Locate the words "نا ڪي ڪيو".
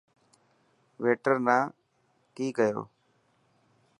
1.45-2.81